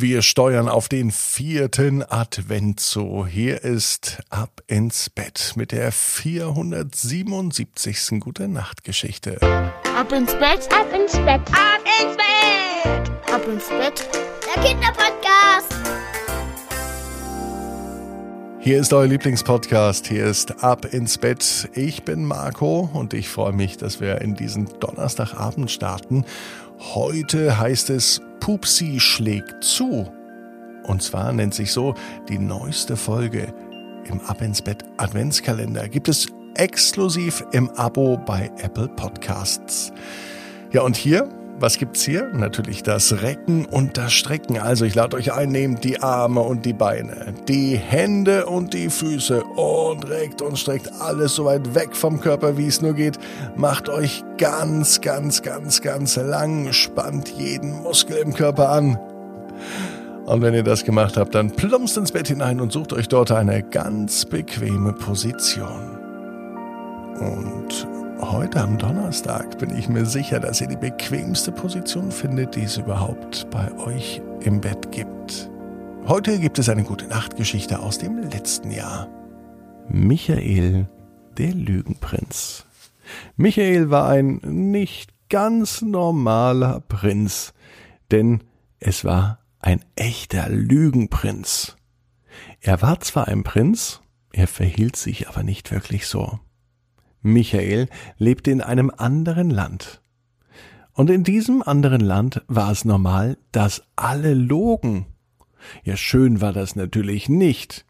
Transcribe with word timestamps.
Wir 0.00 0.22
steuern 0.22 0.68
auf 0.68 0.88
den 0.88 1.10
vierten 1.10 2.04
Advent 2.08 2.78
zu. 2.78 3.26
Hier 3.26 3.64
ist 3.64 4.22
Ab 4.30 4.62
ins 4.68 5.10
Bett 5.10 5.54
mit 5.56 5.72
der 5.72 5.90
477. 5.90 8.20
Gute 8.20 8.46
Nacht 8.46 8.84
Geschichte. 8.84 9.42
Ab 9.42 10.12
ins 10.12 10.34
Bett, 10.34 10.72
Ab 10.72 10.86
ins 10.94 11.14
Bett, 11.14 11.40
ab 11.50 11.80
ins 12.00 12.16
Bett, 12.16 13.10
ab 13.34 13.42
ins 13.48 13.68
Bett. 13.68 14.08
der 14.54 14.62
Kinderpodcast. 14.62 15.97
Hier 18.68 18.80
ist 18.80 18.92
euer 18.92 19.06
Lieblingspodcast. 19.06 20.08
Hier 20.08 20.26
ist 20.26 20.62
Ab 20.62 20.92
ins 20.92 21.16
Bett. 21.16 21.70
Ich 21.72 22.02
bin 22.02 22.22
Marco 22.22 22.90
und 22.92 23.14
ich 23.14 23.30
freue 23.30 23.54
mich, 23.54 23.78
dass 23.78 23.98
wir 23.98 24.20
in 24.20 24.34
diesen 24.34 24.68
Donnerstagabend 24.78 25.70
starten. 25.70 26.26
Heute 26.78 27.58
heißt 27.58 27.88
es 27.88 28.20
Pupsi 28.40 29.00
schlägt 29.00 29.64
zu. 29.64 30.12
Und 30.82 31.02
zwar 31.02 31.32
nennt 31.32 31.54
sich 31.54 31.72
so 31.72 31.94
die 32.28 32.38
neueste 32.38 32.98
Folge 32.98 33.54
im 34.04 34.20
Ab 34.26 34.42
ins 34.42 34.60
Bett 34.60 34.84
Adventskalender. 34.98 35.88
Gibt 35.88 36.10
es 36.10 36.26
exklusiv 36.54 37.42
im 37.52 37.70
Abo 37.70 38.18
bei 38.18 38.50
Apple 38.58 38.88
Podcasts. 38.88 39.94
Ja, 40.72 40.82
und 40.82 40.94
hier, 40.94 41.26
was 41.60 41.78
gibt's 41.78 42.02
hier? 42.02 42.30
Natürlich 42.32 42.82
das 42.82 43.22
Recken 43.22 43.64
und 43.66 43.96
das 43.96 44.12
Strecken. 44.12 44.58
Also 44.58 44.84
ich 44.84 44.94
lade 44.94 45.16
euch 45.16 45.32
ein, 45.32 45.50
nehmt 45.50 45.84
die 45.84 46.00
Arme 46.00 46.40
und 46.40 46.64
die 46.64 46.72
Beine, 46.72 47.34
die 47.48 47.76
Hände 47.76 48.46
und 48.46 48.74
die 48.74 48.90
Füße 48.90 49.42
und 49.42 50.08
reckt 50.08 50.42
und 50.42 50.58
streckt 50.58 50.90
alles 51.00 51.34
so 51.34 51.44
weit 51.44 51.74
weg 51.74 51.96
vom 51.96 52.20
Körper, 52.20 52.56
wie 52.56 52.66
es 52.66 52.80
nur 52.80 52.94
geht. 52.94 53.18
Macht 53.56 53.88
euch 53.88 54.24
ganz, 54.38 55.00
ganz, 55.00 55.42
ganz, 55.42 55.82
ganz 55.82 56.16
lang, 56.16 56.72
spannt 56.72 57.28
jeden 57.36 57.82
Muskel 57.82 58.18
im 58.18 58.34
Körper 58.34 58.70
an. 58.70 58.98
Und 60.26 60.42
wenn 60.42 60.54
ihr 60.54 60.62
das 60.62 60.84
gemacht 60.84 61.16
habt, 61.16 61.34
dann 61.34 61.50
plumpst 61.50 61.96
ins 61.96 62.12
Bett 62.12 62.28
hinein 62.28 62.60
und 62.60 62.70
sucht 62.70 62.92
euch 62.92 63.08
dort 63.08 63.32
eine 63.32 63.62
ganz 63.62 64.26
bequeme 64.26 64.92
Position. 64.92 65.98
Und 67.18 67.88
heute 68.20 68.60
am 68.60 68.78
Donnerstag 68.78 69.58
bin 69.58 69.76
ich 69.76 69.88
mir 69.88 70.04
sicher, 70.04 70.40
dass 70.40 70.60
ihr 70.60 70.66
die 70.66 70.76
bequemste 70.76 71.52
Position 71.52 72.10
findet, 72.10 72.56
die 72.56 72.62
es 72.62 72.76
überhaupt 72.76 73.48
bei 73.50 73.72
euch 73.78 74.20
im 74.40 74.60
Bett 74.60 74.90
gibt. 74.92 75.50
Heute 76.06 76.38
gibt 76.38 76.58
es 76.58 76.68
eine 76.68 76.84
gute 76.84 77.06
Nachtgeschichte 77.06 77.78
aus 77.80 77.98
dem 77.98 78.18
letzten 78.18 78.70
Jahr. 78.70 79.08
Michael, 79.88 80.88
der 81.36 81.52
Lügenprinz. 81.52 82.66
Michael 83.36 83.90
war 83.90 84.08
ein 84.08 84.40
nicht 84.44 85.12
ganz 85.28 85.82
normaler 85.82 86.80
Prinz, 86.80 87.52
denn 88.10 88.42
es 88.80 89.04
war 89.04 89.40
ein 89.60 89.84
echter 89.96 90.48
Lügenprinz. 90.48 91.76
Er 92.60 92.82
war 92.82 93.00
zwar 93.00 93.28
ein 93.28 93.44
Prinz, 93.44 94.00
er 94.32 94.46
verhielt 94.46 94.96
sich 94.96 95.28
aber 95.28 95.42
nicht 95.42 95.70
wirklich 95.70 96.06
so. 96.06 96.38
Michael 97.22 97.88
lebte 98.16 98.50
in 98.50 98.60
einem 98.60 98.90
anderen 98.96 99.50
Land. 99.50 100.00
Und 100.92 101.10
in 101.10 101.22
diesem 101.22 101.62
anderen 101.62 102.00
Land 102.00 102.42
war 102.48 102.72
es 102.72 102.84
normal, 102.84 103.38
dass 103.52 103.84
alle 103.96 104.34
logen. 104.34 105.06
Ja, 105.84 105.96
schön 105.96 106.40
war 106.40 106.52
das 106.52 106.76
natürlich 106.76 107.28
nicht. 107.28 107.84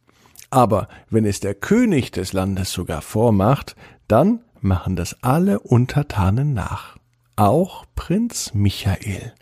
Aber 0.50 0.88
wenn 1.10 1.24
es 1.24 1.40
der 1.40 1.54
König 1.54 2.10
des 2.12 2.32
Landes 2.32 2.72
sogar 2.72 3.02
vormacht, 3.02 3.76
dann 4.08 4.40
machen 4.60 4.96
das 4.96 5.22
alle 5.22 5.60
Untertanen 5.60 6.54
nach. 6.54 6.96
Auch 7.36 7.84
Prinz 7.94 8.52
Michael. 8.54 9.32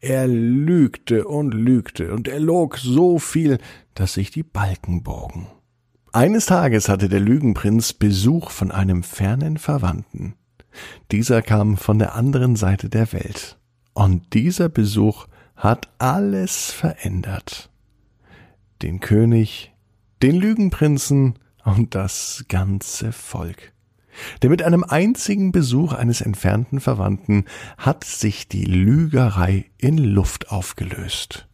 Er 0.00 0.26
lügte 0.26 1.26
und 1.26 1.52
lügte, 1.52 2.12
und 2.12 2.28
er 2.28 2.40
log 2.40 2.78
so 2.78 3.18
viel, 3.18 3.58
dass 3.94 4.14
sich 4.14 4.30
die 4.30 4.42
Balken 4.42 5.02
bogen. 5.02 5.46
Eines 6.14 6.46
Tages 6.46 6.88
hatte 6.88 7.08
der 7.08 7.18
Lügenprinz 7.18 7.92
Besuch 7.92 8.50
von 8.50 8.70
einem 8.70 9.02
fernen 9.02 9.58
Verwandten. 9.58 10.36
Dieser 11.10 11.42
kam 11.42 11.76
von 11.76 11.98
der 11.98 12.14
anderen 12.14 12.54
Seite 12.54 12.88
der 12.88 13.12
Welt. 13.12 13.58
Und 13.94 14.32
dieser 14.32 14.68
Besuch 14.68 15.26
hat 15.56 15.88
alles 15.98 16.70
verändert. 16.70 17.68
Den 18.80 19.00
König, 19.00 19.74
den 20.22 20.36
Lügenprinzen 20.36 21.34
und 21.64 21.96
das 21.96 22.44
ganze 22.46 23.10
Volk. 23.10 23.72
Denn 24.40 24.50
mit 24.50 24.62
einem 24.62 24.84
einzigen 24.84 25.50
Besuch 25.50 25.94
eines 25.94 26.20
entfernten 26.20 26.78
Verwandten 26.78 27.44
hat 27.76 28.04
sich 28.04 28.46
die 28.46 28.66
Lügerei 28.66 29.64
in 29.78 29.98
Luft 29.98 30.52
aufgelöst. 30.52 31.48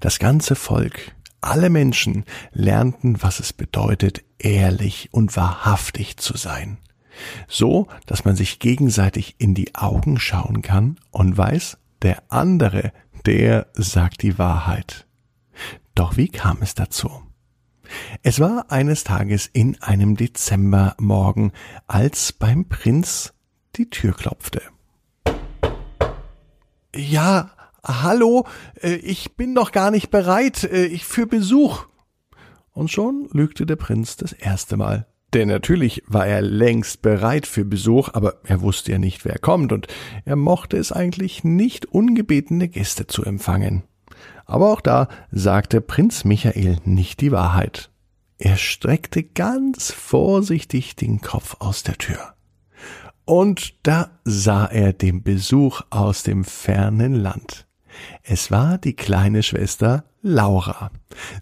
Das 0.00 0.18
ganze 0.18 0.54
Volk, 0.54 1.14
alle 1.42 1.70
Menschen 1.70 2.24
lernten, 2.52 3.22
was 3.22 3.40
es 3.40 3.52
bedeutet, 3.52 4.24
ehrlich 4.38 5.08
und 5.12 5.36
wahrhaftig 5.36 6.16
zu 6.16 6.36
sein. 6.36 6.78
So, 7.46 7.88
dass 8.06 8.24
man 8.24 8.36
sich 8.36 8.58
gegenseitig 8.58 9.34
in 9.38 9.54
die 9.54 9.74
Augen 9.74 10.18
schauen 10.18 10.62
kann 10.62 10.98
und 11.10 11.36
weiß, 11.36 11.78
der 12.00 12.22
andere, 12.28 12.92
der 13.26 13.66
sagt 13.74 14.22
die 14.22 14.38
Wahrheit. 14.38 15.06
Doch 15.94 16.16
wie 16.16 16.28
kam 16.28 16.58
es 16.62 16.74
dazu? 16.74 17.10
Es 18.22 18.40
war 18.40 18.70
eines 18.70 19.04
Tages 19.04 19.48
in 19.52 19.80
einem 19.82 20.16
Dezembermorgen, 20.16 21.52
als 21.86 22.32
beim 22.32 22.66
Prinz 22.68 23.34
die 23.76 23.90
Tür 23.90 24.14
klopfte. 24.14 24.62
Ja, 26.94 27.50
hallo, 27.84 28.46
äh, 28.80 28.94
ich 28.94 29.36
bin 29.36 29.52
noch 29.52 29.72
gar 29.72 29.90
nicht 29.90 30.10
bereit, 30.10 30.64
äh, 30.64 30.86
ich 30.86 31.04
für 31.04 31.26
Besuch. 31.26 31.86
Und 32.72 32.90
schon 32.90 33.28
lügte 33.32 33.66
der 33.66 33.76
Prinz 33.76 34.16
das 34.16 34.32
erste 34.32 34.76
Mal. 34.76 35.06
Denn 35.34 35.48
natürlich 35.48 36.02
war 36.06 36.26
er 36.26 36.42
längst 36.42 37.00
bereit 37.00 37.46
für 37.46 37.64
Besuch, 37.64 38.10
aber 38.12 38.40
er 38.44 38.60
wusste 38.60 38.92
ja 38.92 38.98
nicht, 38.98 39.24
wer 39.24 39.38
kommt, 39.38 39.72
und 39.72 39.86
er 40.24 40.36
mochte 40.36 40.76
es 40.76 40.92
eigentlich 40.92 41.42
nicht, 41.42 41.86
ungebetene 41.86 42.68
Gäste 42.68 43.06
zu 43.06 43.24
empfangen. 43.24 43.82
Aber 44.44 44.72
auch 44.72 44.80
da 44.80 45.08
sagte 45.30 45.80
Prinz 45.80 46.24
Michael 46.24 46.78
nicht 46.84 47.20
die 47.20 47.32
Wahrheit. 47.32 47.90
Er 48.38 48.56
streckte 48.56 49.22
ganz 49.22 49.90
vorsichtig 49.92 50.96
den 50.96 51.20
Kopf 51.20 51.56
aus 51.60 51.82
der 51.82 51.96
Tür. 51.96 52.34
Und 53.24 53.74
da 53.86 54.10
sah 54.24 54.66
er 54.66 54.92
den 54.92 55.22
Besuch 55.22 55.82
aus 55.90 56.24
dem 56.24 56.44
fernen 56.44 57.14
Land. 57.14 57.66
Es 58.22 58.50
war 58.50 58.78
die 58.78 58.94
kleine 58.94 59.42
Schwester 59.42 60.04
Laura. 60.22 60.90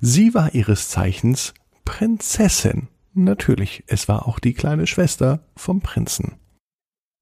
Sie 0.01 0.35
war 0.35 0.55
ihres 0.55 0.89
Zeichens 0.89 1.55
Prinzessin. 1.85 2.89
Natürlich, 3.15 3.85
es 3.87 4.09
war 4.09 4.27
auch 4.29 4.39
die 4.39 4.55
kleine 4.55 4.87
Schwester 4.87 5.45
vom 5.57 5.81
Prinzen. 5.81 6.35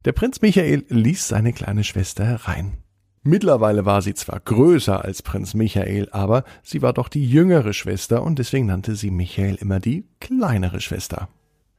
Der 0.05 0.13
Prinz 0.13 0.41
Michael 0.41 0.85
ließ 0.89 1.29
seine 1.29 1.53
kleine 1.53 1.85
Schwester 1.85 2.25
herein. 2.25 2.79
Mittlerweile 3.23 3.85
war 3.85 4.01
sie 4.01 4.15
zwar 4.15 4.41
größer 4.41 5.05
als 5.05 5.23
Prinz 5.23 5.55
Michael, 5.55 6.09
aber 6.13 6.45
sie 6.63 6.83
war 6.83 6.93
doch 6.93 7.09
die 7.09 7.29
jüngere 7.29 7.73
Schwester 7.73 8.23
und 8.23 8.39
deswegen 8.39 8.67
nannte 8.67 8.95
sie 8.95 9.11
Michael 9.11 9.57
immer 9.57 9.81
die 9.81 10.07
kleinere 10.21 10.81
Schwester. 10.81 11.29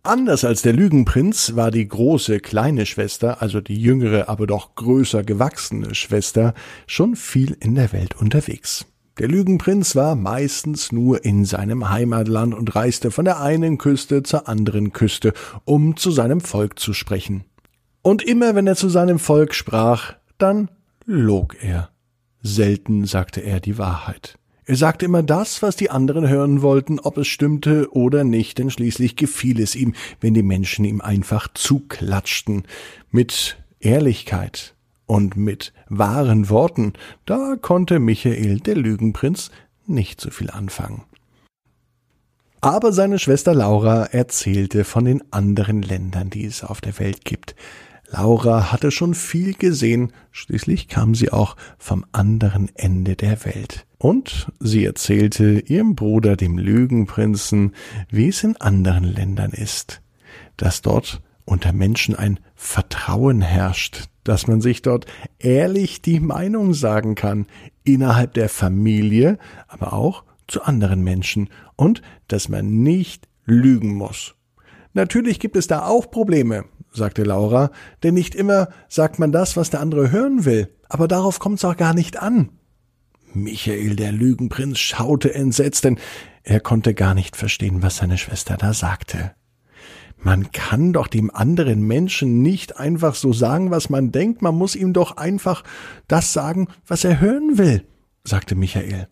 Anders 0.09 0.43
als 0.43 0.63
der 0.63 0.73
Lügenprinz 0.73 1.55
war 1.55 1.69
die 1.69 1.87
große 1.87 2.39
kleine 2.39 2.87
Schwester, 2.87 3.43
also 3.43 3.61
die 3.61 3.79
jüngere, 3.79 4.27
aber 4.27 4.47
doch 4.47 4.73
größer 4.73 5.21
gewachsene 5.21 5.93
Schwester, 5.93 6.55
schon 6.87 7.15
viel 7.15 7.55
in 7.59 7.75
der 7.75 7.93
Welt 7.93 8.15
unterwegs. 8.19 8.87
Der 9.19 9.27
Lügenprinz 9.27 9.95
war 9.95 10.15
meistens 10.15 10.91
nur 10.91 11.23
in 11.25 11.45
seinem 11.45 11.91
Heimatland 11.91 12.55
und 12.55 12.73
reiste 12.75 13.11
von 13.11 13.23
der 13.23 13.39
einen 13.39 13.77
Küste 13.77 14.23
zur 14.23 14.47
anderen 14.47 14.93
Küste, 14.93 15.31
um 15.63 15.95
zu 15.95 16.09
seinem 16.09 16.41
Volk 16.41 16.79
zu 16.79 16.93
sprechen. 16.93 17.43
Und 18.01 18.23
immer 18.23 18.55
wenn 18.55 18.65
er 18.65 18.75
zu 18.75 18.89
seinem 18.89 19.19
Volk 19.19 19.53
sprach, 19.53 20.15
dann 20.39 20.71
log 21.05 21.55
er. 21.61 21.91
Selten 22.41 23.05
sagte 23.05 23.41
er 23.41 23.59
die 23.59 23.77
Wahrheit. 23.77 24.38
Er 24.69 24.75
sagte 24.75 25.05
immer 25.05 25.23
das, 25.23 25.63
was 25.63 25.77
die 25.77 25.89
anderen 25.89 26.29
hören 26.29 26.61
wollten, 26.61 26.99
ob 26.99 27.17
es 27.17 27.27
stimmte 27.27 27.91
oder 27.91 28.23
nicht, 28.23 28.59
denn 28.59 28.69
schließlich 28.69 29.15
gefiel 29.15 29.59
es 29.59 29.73
ihm, 29.73 29.95
wenn 30.21 30.35
die 30.35 30.43
Menschen 30.43 30.85
ihm 30.85 31.01
einfach 31.01 31.47
zuklatschten. 31.55 32.65
Mit 33.09 33.57
Ehrlichkeit 33.79 34.75
und 35.07 35.35
mit 35.35 35.73
wahren 35.87 36.49
Worten, 36.49 36.93
da 37.25 37.55
konnte 37.59 37.97
Michael, 37.97 38.59
der 38.59 38.75
Lügenprinz, 38.75 39.49
nicht 39.87 40.21
so 40.21 40.29
viel 40.29 40.51
anfangen. 40.51 41.01
Aber 42.61 42.93
seine 42.93 43.17
Schwester 43.17 43.55
Laura 43.55 44.03
erzählte 44.03 44.83
von 44.83 45.03
den 45.03 45.23
anderen 45.33 45.81
Ländern, 45.81 46.29
die 46.29 46.45
es 46.45 46.63
auf 46.63 46.79
der 46.79 46.99
Welt 46.99 47.25
gibt. 47.25 47.55
Laura 48.07 48.71
hatte 48.71 48.91
schon 48.91 49.15
viel 49.15 49.55
gesehen, 49.55 50.13
schließlich 50.29 50.87
kam 50.87 51.15
sie 51.15 51.31
auch 51.31 51.55
vom 51.79 52.05
anderen 52.11 52.69
Ende 52.75 53.15
der 53.15 53.43
Welt. 53.45 53.87
Und 53.99 54.49
sie 54.61 54.85
erzählte 54.85 55.59
ihrem 55.59 55.93
Bruder, 55.93 56.37
dem 56.37 56.57
Lügenprinzen, 56.57 57.75
wie 58.09 58.29
es 58.29 58.43
in 58.43 58.55
anderen 58.55 59.03
Ländern 59.03 59.51
ist, 59.51 60.01
dass 60.55 60.81
dort 60.81 61.21
unter 61.43 61.73
Menschen 61.73 62.15
ein 62.15 62.39
Vertrauen 62.55 63.41
herrscht, 63.41 64.05
dass 64.23 64.47
man 64.47 64.61
sich 64.61 64.81
dort 64.81 65.05
ehrlich 65.37 66.01
die 66.01 66.21
Meinung 66.21 66.73
sagen 66.73 67.15
kann, 67.15 67.45
innerhalb 67.83 68.33
der 68.35 68.47
Familie, 68.47 69.37
aber 69.67 69.91
auch 69.91 70.23
zu 70.47 70.63
anderen 70.63 71.03
Menschen 71.03 71.49
und 71.75 72.01
dass 72.29 72.47
man 72.47 72.81
nicht 72.81 73.27
lügen 73.45 73.95
muss. 73.95 74.35
Natürlich 74.93 75.41
gibt 75.41 75.57
es 75.57 75.67
da 75.67 75.85
auch 75.85 76.09
Probleme, 76.09 76.63
sagte 76.93 77.23
Laura, 77.23 77.69
denn 78.03 78.13
nicht 78.13 78.33
immer 78.33 78.69
sagt 78.87 79.19
man 79.19 79.33
das, 79.33 79.57
was 79.57 79.69
der 79.69 79.81
andere 79.81 80.09
hören 80.09 80.45
will, 80.45 80.69
aber 80.87 81.09
darauf 81.09 81.39
kommt's 81.39 81.65
auch 81.65 81.75
gar 81.75 81.93
nicht 81.93 82.21
an. 82.21 82.49
Michael, 83.33 83.95
der 83.95 84.11
Lügenprinz, 84.11 84.79
schaute 84.79 85.33
entsetzt, 85.33 85.83
denn 85.83 85.99
er 86.43 86.59
konnte 86.59 86.93
gar 86.93 87.13
nicht 87.13 87.35
verstehen, 87.35 87.81
was 87.81 87.97
seine 87.97 88.17
Schwester 88.17 88.57
da 88.57 88.73
sagte. 88.73 89.33
Man 90.21 90.51
kann 90.51 90.91
doch 90.91 91.07
dem 91.07 91.33
anderen 91.33 91.81
Menschen 91.81 92.41
nicht 92.41 92.77
einfach 92.77 93.15
so 93.15 93.31
sagen, 93.31 93.71
was 93.71 93.89
man 93.89 94.11
denkt, 94.11 94.41
man 94.41 94.55
muss 94.55 94.75
ihm 94.75 94.91
doch 94.91 95.15
einfach 95.15 95.63
das 96.07 96.33
sagen, 96.33 96.67
was 96.85 97.05
er 97.05 97.21
hören 97.21 97.57
will, 97.57 97.85
sagte 98.23 98.55
Michael. 98.55 99.07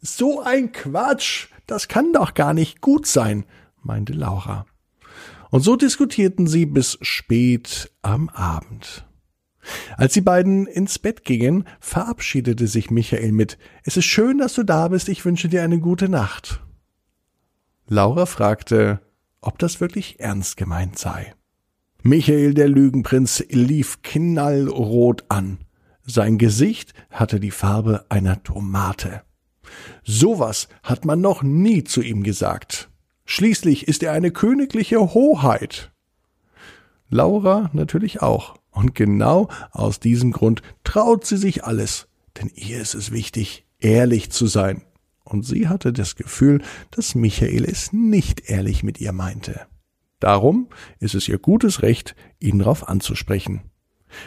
So 0.00 0.42
ein 0.42 0.70
Quatsch, 0.70 1.48
das 1.66 1.88
kann 1.88 2.12
doch 2.12 2.34
gar 2.34 2.54
nicht 2.54 2.80
gut 2.80 3.06
sein, 3.06 3.46
meinte 3.82 4.12
Laura. 4.12 4.66
Und 5.50 5.62
so 5.62 5.76
diskutierten 5.76 6.46
sie 6.46 6.66
bis 6.66 6.98
spät 7.00 7.90
am 8.02 8.28
Abend. 8.28 9.06
Als 9.96 10.12
die 10.12 10.20
beiden 10.20 10.66
ins 10.66 10.98
Bett 10.98 11.24
gingen, 11.24 11.64
verabschiedete 11.80 12.66
sich 12.66 12.90
Michael 12.90 13.32
mit 13.32 13.58
Es 13.84 13.96
ist 13.96 14.04
schön, 14.04 14.38
dass 14.38 14.54
du 14.54 14.62
da 14.62 14.88
bist, 14.88 15.08
ich 15.08 15.24
wünsche 15.24 15.48
dir 15.48 15.62
eine 15.62 15.78
gute 15.78 16.08
Nacht. 16.08 16.60
Laura 17.86 18.26
fragte, 18.26 19.00
ob 19.40 19.58
das 19.58 19.80
wirklich 19.80 20.20
ernst 20.20 20.56
gemeint 20.56 20.98
sei. 20.98 21.34
Michael 22.02 22.54
der 22.54 22.68
Lügenprinz 22.68 23.44
lief 23.48 24.02
knallrot 24.02 25.24
an. 25.28 25.58
Sein 26.06 26.38
Gesicht 26.38 26.92
hatte 27.10 27.40
die 27.40 27.50
Farbe 27.50 28.04
einer 28.10 28.42
Tomate. 28.42 29.22
Sowas 30.02 30.68
hat 30.82 31.04
man 31.04 31.20
noch 31.20 31.42
nie 31.42 31.84
zu 31.84 32.02
ihm 32.02 32.22
gesagt. 32.22 32.90
Schließlich 33.24 33.88
ist 33.88 34.02
er 34.02 34.12
eine 34.12 34.30
königliche 34.30 35.14
Hoheit. 35.14 35.92
Laura 37.08 37.70
natürlich 37.72 38.20
auch. 38.20 38.56
Und 38.74 38.94
genau 38.94 39.48
aus 39.70 40.00
diesem 40.00 40.32
Grund 40.32 40.60
traut 40.82 41.24
sie 41.24 41.36
sich 41.36 41.64
alles, 41.64 42.08
denn 42.36 42.50
ihr 42.54 42.80
ist 42.80 42.94
es 42.94 43.12
wichtig, 43.12 43.64
ehrlich 43.80 44.30
zu 44.30 44.46
sein. 44.46 44.82
Und 45.22 45.46
sie 45.46 45.68
hatte 45.68 45.92
das 45.92 46.16
Gefühl, 46.16 46.60
dass 46.90 47.14
Michael 47.14 47.64
es 47.64 47.92
nicht 47.92 48.50
ehrlich 48.50 48.82
mit 48.82 49.00
ihr 49.00 49.12
meinte. 49.12 49.66
Darum 50.20 50.68
ist 50.98 51.14
es 51.14 51.28
ihr 51.28 51.38
gutes 51.38 51.82
Recht, 51.82 52.16
ihn 52.40 52.58
darauf 52.58 52.88
anzusprechen. 52.88 53.62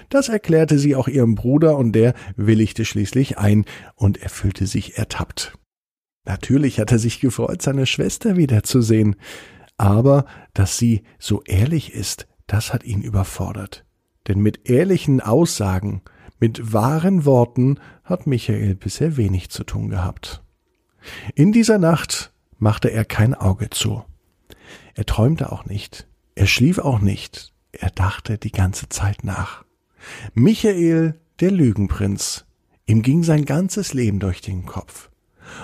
Das 0.09 0.29
erklärte 0.29 0.79
sie 0.79 0.95
auch 0.95 1.07
ihrem 1.07 1.35
Bruder, 1.35 1.77
und 1.77 1.91
der 1.91 2.13
willigte 2.35 2.85
schließlich 2.85 3.37
ein, 3.37 3.65
und 3.95 4.17
er 4.17 4.29
fühlte 4.29 4.65
sich 4.65 4.97
ertappt. 4.97 5.57
Natürlich 6.25 6.79
hat 6.79 6.91
er 6.91 6.99
sich 6.99 7.19
gefreut, 7.19 7.61
seine 7.61 7.85
Schwester 7.85 8.37
wiederzusehen, 8.37 9.15
aber 9.77 10.25
dass 10.53 10.77
sie 10.77 11.03
so 11.19 11.41
ehrlich 11.43 11.93
ist, 11.93 12.27
das 12.47 12.73
hat 12.73 12.83
ihn 12.83 13.01
überfordert. 13.01 13.86
Denn 14.27 14.39
mit 14.39 14.69
ehrlichen 14.69 15.21
Aussagen, 15.21 16.01
mit 16.39 16.73
wahren 16.73 17.25
Worten 17.25 17.79
hat 18.03 18.27
Michael 18.27 18.75
bisher 18.75 19.17
wenig 19.17 19.49
zu 19.49 19.63
tun 19.63 19.89
gehabt. 19.89 20.43
In 21.35 21.51
dieser 21.51 21.77
Nacht 21.77 22.31
machte 22.59 22.89
er 22.89 23.05
kein 23.05 23.33
Auge 23.33 23.69
zu. 23.69 24.03
Er 24.93 25.05
träumte 25.05 25.51
auch 25.51 25.65
nicht, 25.65 26.07
er 26.35 26.47
schlief 26.47 26.79
auch 26.79 26.99
nicht, 26.99 27.53
er 27.71 27.89
dachte 27.89 28.37
die 28.37 28.51
ganze 28.51 28.89
Zeit 28.89 29.23
nach. 29.23 29.63
Michael, 30.33 31.19
der 31.39 31.51
Lügenprinz, 31.51 32.45
ihm 32.85 33.01
ging 33.01 33.23
sein 33.23 33.45
ganzes 33.45 33.93
Leben 33.93 34.19
durch 34.19 34.41
den 34.41 34.65
Kopf. 34.65 35.09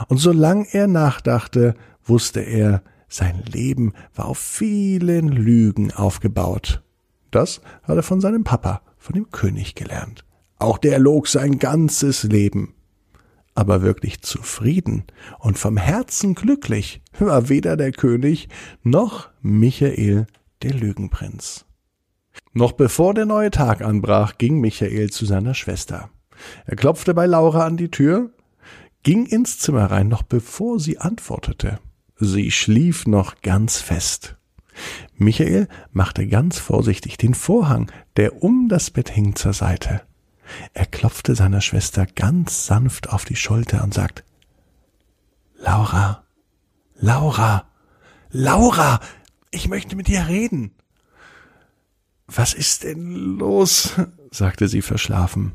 Und 0.08 0.18
solange 0.18 0.68
er 0.72 0.88
nachdachte, 0.88 1.76
wusste 2.04 2.42
er, 2.42 2.84
sein 3.08 3.44
Leben 3.44 3.94
war 4.16 4.26
auf 4.26 4.40
vielen 4.40 5.28
Lügen 5.28 5.92
aufgebaut. 5.92 6.83
Das 7.36 7.62
hat 7.84 7.96
er 7.96 8.04
von 8.04 8.22
seinem 8.22 8.44
Papa, 8.44 8.82
von 8.98 9.14
dem 9.14 9.32
König 9.32 9.76
gelernt. 9.76 10.24
Auch 10.60 10.78
der 10.78 11.00
log 11.00 11.28
sein 11.28 11.60
ganzes 11.60 12.24
Leben. 12.24 12.74
Aber 13.56 13.82
wirklich 13.82 14.22
zufrieden 14.22 15.04
und 15.40 15.58
vom 15.58 15.78
Herzen 15.78 16.36
glücklich 16.36 17.02
war 17.20 17.50
weder 17.50 17.78
der 17.78 17.92
König 17.92 18.50
noch 18.82 19.30
Michael 19.42 20.28
der 20.62 20.74
Lügenprinz. 20.74 21.66
Noch 22.54 22.72
bevor 22.72 23.14
der 23.14 23.26
neue 23.26 23.52
Tag 23.52 23.82
anbrach, 23.82 24.38
ging 24.38 24.60
Michael 24.60 25.10
zu 25.12 25.26
seiner 25.26 25.54
Schwester. 25.54 26.10
Er 26.66 26.76
klopfte 26.76 27.14
bei 27.14 27.26
Laura 27.26 27.66
an 27.66 27.78
die 27.78 27.92
Tür 27.92 28.32
ging 29.04 29.26
ins 29.26 29.60
Zimmer 29.60 29.92
rein, 29.92 30.08
noch 30.08 30.24
bevor 30.24 30.80
sie 30.80 30.98
antwortete. 30.98 31.80
Sie 32.16 32.52
schlief 32.52 33.06
noch 33.06 33.42
ganz 33.42 33.80
fest. 33.82 34.38
Michael 35.16 35.68
machte 35.92 36.28
ganz 36.28 36.60
vorsichtig 36.60 37.18
den 37.18 37.34
Vorhang, 37.34 37.92
der 38.18 38.44
um 38.44 38.70
das 38.70 38.92
Bett 38.92 39.10
hing, 39.10 39.36
zur 39.36 39.54
Seite. 39.54 40.02
Er 40.74 40.86
klopfte 40.86 41.36
seiner 41.36 41.62
Schwester 41.62 42.06
ganz 42.06 42.66
sanft 42.66 43.10
auf 43.10 43.26
die 43.26 43.36
Schulter 43.36 43.84
und 43.84 43.94
sagt 43.94 44.24
Laura, 45.58 46.24
Laura, 46.96 47.66
Laura, 48.30 49.00
ich 49.52 49.68
möchte 49.70 49.96
mit 49.96 50.08
dir 50.08 50.28
reden. 50.28 50.72
Was 52.28 52.54
ist 52.54 52.84
denn 52.84 53.38
los? 53.38 53.94
sagte 54.32 54.68
sie 54.68 54.82
verschlafen. 54.82 55.54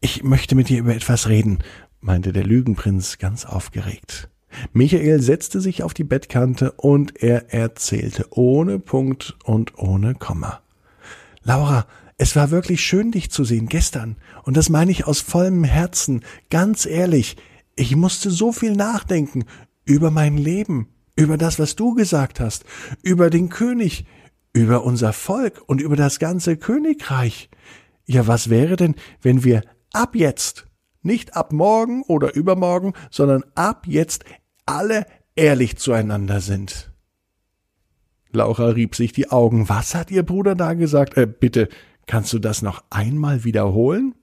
Ich 0.00 0.22
möchte 0.22 0.54
mit 0.54 0.68
dir 0.68 0.78
über 0.78 0.94
etwas 0.94 1.28
reden, 1.28 1.58
meinte 2.00 2.32
der 2.32 2.44
Lügenprinz 2.44 3.18
ganz 3.18 3.44
aufgeregt. 3.44 4.28
Michael 4.72 5.20
setzte 5.20 5.60
sich 5.60 5.82
auf 5.82 5.94
die 5.94 6.04
Bettkante 6.04 6.72
und 6.72 7.22
er 7.22 7.52
erzählte 7.52 8.26
ohne 8.30 8.78
Punkt 8.78 9.36
und 9.44 9.78
ohne 9.78 10.14
Komma. 10.14 10.60
Laura, 11.42 11.86
es 12.18 12.36
war 12.36 12.50
wirklich 12.50 12.82
schön, 12.82 13.10
dich 13.10 13.30
zu 13.30 13.44
sehen 13.44 13.66
gestern, 13.66 14.16
und 14.44 14.56
das 14.56 14.68
meine 14.68 14.90
ich 14.90 15.06
aus 15.06 15.20
vollem 15.20 15.64
Herzen, 15.64 16.22
ganz 16.50 16.86
ehrlich. 16.86 17.36
Ich 17.74 17.96
musste 17.96 18.30
so 18.30 18.52
viel 18.52 18.74
nachdenken 18.74 19.44
über 19.84 20.10
mein 20.10 20.36
Leben, 20.36 20.88
über 21.16 21.36
das, 21.36 21.58
was 21.58 21.74
du 21.74 21.94
gesagt 21.94 22.38
hast, 22.38 22.64
über 23.02 23.30
den 23.30 23.48
König, 23.48 24.04
über 24.52 24.84
unser 24.84 25.12
Volk 25.12 25.62
und 25.66 25.80
über 25.80 25.96
das 25.96 26.18
ganze 26.18 26.56
Königreich. 26.56 27.50
Ja, 28.06 28.26
was 28.26 28.50
wäre 28.50 28.76
denn, 28.76 28.94
wenn 29.22 29.44
wir 29.44 29.62
ab 29.92 30.14
jetzt 30.14 30.66
nicht 31.02 31.36
ab 31.36 31.52
morgen 31.52 32.02
oder 32.02 32.34
übermorgen, 32.34 32.92
sondern 33.10 33.44
ab 33.54 33.86
jetzt 33.86 34.24
alle 34.66 35.06
ehrlich 35.36 35.76
zueinander 35.76 36.40
sind. 36.40 36.92
Laura 38.32 38.68
rieb 38.68 38.94
sich 38.94 39.12
die 39.12 39.30
Augen. 39.30 39.68
Was 39.68 39.94
hat 39.94 40.10
ihr 40.10 40.22
Bruder 40.22 40.54
da 40.54 40.74
gesagt? 40.74 41.16
Äh, 41.16 41.26
bitte, 41.26 41.68
kannst 42.06 42.32
du 42.32 42.38
das 42.38 42.62
noch 42.62 42.82
einmal 42.90 43.44
wiederholen? 43.44 44.14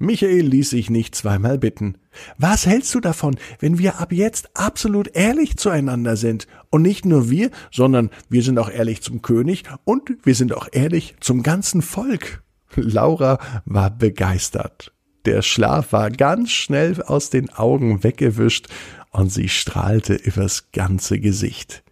Michael 0.00 0.46
ließ 0.46 0.70
sich 0.70 0.90
nicht 0.90 1.16
zweimal 1.16 1.58
bitten. 1.58 1.98
Was 2.36 2.66
hältst 2.66 2.94
du 2.94 3.00
davon, 3.00 3.36
wenn 3.58 3.78
wir 3.78 3.98
ab 3.98 4.12
jetzt 4.12 4.56
absolut 4.56 5.08
ehrlich 5.16 5.56
zueinander 5.56 6.16
sind? 6.16 6.46
Und 6.70 6.82
nicht 6.82 7.04
nur 7.04 7.30
wir, 7.30 7.50
sondern 7.72 8.10
wir 8.28 8.44
sind 8.44 8.60
auch 8.60 8.70
ehrlich 8.70 9.02
zum 9.02 9.22
König 9.22 9.64
und 9.84 10.16
wir 10.22 10.36
sind 10.36 10.52
auch 10.52 10.68
ehrlich 10.70 11.16
zum 11.18 11.42
ganzen 11.42 11.82
Volk. 11.82 12.44
Laura 12.76 13.38
war 13.64 13.90
begeistert. 13.90 14.92
Der 15.24 15.42
Schlaf 15.42 15.92
war 15.92 16.10
ganz 16.10 16.52
schnell 16.52 17.02
aus 17.02 17.28
den 17.28 17.50
Augen 17.50 18.04
weggewischt 18.04 18.68
und 19.10 19.30
sie 19.30 19.48
strahlte 19.48 20.14
übers 20.14 20.70
ganze 20.72 21.18
Gesicht. 21.18 21.82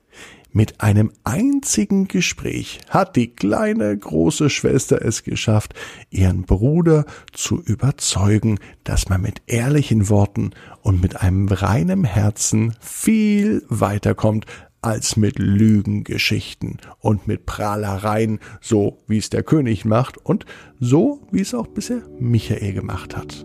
Mit 0.57 0.81
einem 0.81 1.13
einzigen 1.23 2.09
Gespräch 2.09 2.81
hat 2.89 3.17
die 3.17 3.35
kleine 3.35 3.95
große 3.95 4.49
Schwester 4.49 5.05
es 5.05 5.23
geschafft, 5.23 5.75
ihren 6.09 6.45
Bruder 6.45 7.05
zu 7.35 7.61
überzeugen, 7.61 8.59
dass 8.83 9.11
man 9.11 9.21
mit 9.21 9.43
ehrlichen 9.47 10.09
Worten 10.09 10.53
und 10.81 11.03
mit 11.03 11.21
einem 11.21 11.49
reinen 11.49 12.05
Herzen 12.05 12.75
viel 12.81 13.67
weiterkommt 13.69 14.47
als 14.81 15.17
mit 15.19 15.39
Lügengeschichten 15.39 16.79
und 17.01 17.27
mit 17.27 17.45
Prahlereien, 17.45 18.39
so 18.63 19.03
wie 19.07 19.19
es 19.19 19.29
der 19.29 19.43
König 19.43 19.85
macht 19.85 20.17
und 20.17 20.47
so 20.81 21.21
wie 21.31 21.43
es 21.43 21.53
auch 21.53 21.67
bisher 21.67 22.01
Michael 22.19 22.73
gemacht 22.73 23.15
hat. 23.15 23.45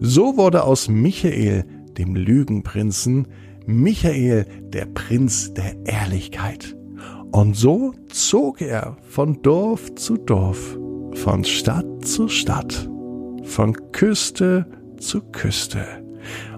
So 0.00 0.36
wurde 0.36 0.64
aus 0.64 0.88
Michael, 0.88 1.66
dem 1.98 2.14
Lügenprinzen, 2.14 3.28
Michael, 3.66 4.46
der 4.72 4.86
Prinz 4.86 5.52
der 5.54 5.74
Ehrlichkeit. 5.84 6.76
Und 7.32 7.56
so 7.56 7.92
zog 8.08 8.60
er 8.60 8.96
von 9.02 9.42
Dorf 9.42 9.94
zu 9.96 10.16
Dorf, 10.16 10.78
von 11.14 11.44
Stadt 11.44 12.04
zu 12.04 12.28
Stadt, 12.28 12.88
von 13.42 13.76
Küste 13.92 14.66
zu 14.98 15.20
Küste. 15.20 15.84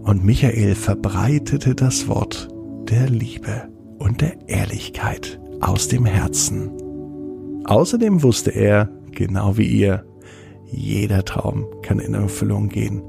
Und 0.02 0.24
Michael 0.24 0.74
verbreitete 0.74 1.74
das 1.74 2.08
Wort 2.08 2.48
der 2.88 3.08
Liebe 3.08 3.68
und 3.98 4.20
der 4.20 4.48
Ehrlichkeit 4.48 5.40
aus 5.60 5.88
dem 5.88 6.04
Herzen. 6.04 6.70
Außerdem 7.64 8.22
wusste 8.22 8.50
er, 8.50 8.88
genau 9.10 9.56
wie 9.56 9.66
ihr, 9.66 10.04
jeder 10.70 11.24
Traum 11.24 11.66
kann 11.82 11.98
in 11.98 12.14
Erfüllung 12.14 12.68
gehen. 12.68 13.02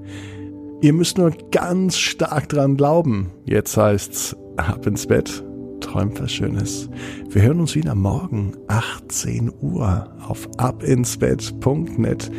Ihr 0.82 0.94
müsst 0.94 1.18
nur 1.18 1.32
ganz 1.52 1.98
stark 1.98 2.48
dran 2.48 2.78
glauben. 2.78 3.32
Jetzt 3.44 3.76
heißt's 3.76 4.36
ab 4.56 4.88
ins 4.88 5.08
Bett, 5.08 5.44
träumt 5.82 6.22
was 6.22 6.32
Schönes. 6.32 6.90
Wir 7.30 7.42
hören 7.42 7.60
uns 7.60 7.76
wieder 7.76 7.96
morgen 7.96 8.54
18 8.68 9.52
Uhr 9.60 10.08
auf 10.26 10.48
abinsbett.net 10.58 12.32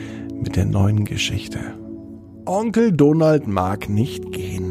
mit 0.42 0.56
der 0.56 0.64
neuen 0.64 1.04
Geschichte. 1.04 1.59
Onkel 2.47 2.92
Donald 2.92 3.47
mag 3.47 3.90
nicht 3.90 4.32
gehen. 4.32 4.69